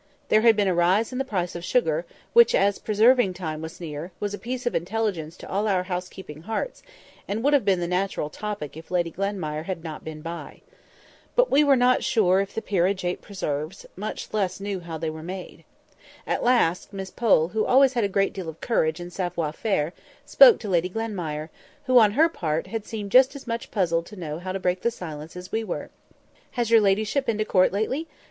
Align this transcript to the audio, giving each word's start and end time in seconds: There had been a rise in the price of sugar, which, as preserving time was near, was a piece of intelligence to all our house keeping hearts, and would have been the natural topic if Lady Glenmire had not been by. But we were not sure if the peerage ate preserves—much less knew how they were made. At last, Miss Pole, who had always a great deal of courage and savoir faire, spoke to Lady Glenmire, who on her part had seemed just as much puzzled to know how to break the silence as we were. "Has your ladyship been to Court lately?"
There 0.29 0.41
had 0.41 0.55
been 0.55 0.67
a 0.67 0.73
rise 0.73 1.11
in 1.11 1.19
the 1.19 1.23
price 1.23 1.53
of 1.53 1.63
sugar, 1.63 2.07
which, 2.33 2.55
as 2.55 2.79
preserving 2.79 3.35
time 3.35 3.61
was 3.61 3.79
near, 3.79 4.11
was 4.19 4.33
a 4.33 4.39
piece 4.39 4.65
of 4.65 4.73
intelligence 4.73 5.37
to 5.37 5.47
all 5.47 5.67
our 5.67 5.83
house 5.83 6.09
keeping 6.09 6.41
hearts, 6.41 6.81
and 7.27 7.43
would 7.43 7.53
have 7.53 7.63
been 7.63 7.79
the 7.79 7.85
natural 7.87 8.27
topic 8.27 8.75
if 8.75 8.89
Lady 8.89 9.11
Glenmire 9.11 9.65
had 9.65 9.83
not 9.83 10.03
been 10.03 10.23
by. 10.23 10.61
But 11.35 11.51
we 11.51 11.63
were 11.63 11.75
not 11.75 12.03
sure 12.03 12.41
if 12.41 12.55
the 12.55 12.63
peerage 12.63 13.05
ate 13.05 13.21
preserves—much 13.21 14.33
less 14.33 14.59
knew 14.59 14.79
how 14.79 14.97
they 14.97 15.11
were 15.11 15.21
made. 15.21 15.65
At 16.25 16.43
last, 16.43 16.91
Miss 16.91 17.11
Pole, 17.11 17.49
who 17.49 17.65
had 17.65 17.69
always 17.69 17.95
a 17.95 18.07
great 18.07 18.33
deal 18.33 18.49
of 18.49 18.59
courage 18.59 18.99
and 18.99 19.13
savoir 19.13 19.53
faire, 19.53 19.93
spoke 20.25 20.59
to 20.61 20.67
Lady 20.67 20.89
Glenmire, 20.89 21.49
who 21.85 21.99
on 21.99 22.13
her 22.13 22.27
part 22.27 22.65
had 22.65 22.87
seemed 22.87 23.11
just 23.11 23.35
as 23.35 23.45
much 23.45 23.69
puzzled 23.69 24.07
to 24.07 24.15
know 24.15 24.39
how 24.39 24.51
to 24.51 24.59
break 24.59 24.81
the 24.81 24.89
silence 24.89 25.35
as 25.35 25.51
we 25.51 25.63
were. 25.63 25.91
"Has 26.53 26.71
your 26.71 26.81
ladyship 26.81 27.27
been 27.27 27.37
to 27.37 27.45
Court 27.45 27.71
lately?" 27.71 28.07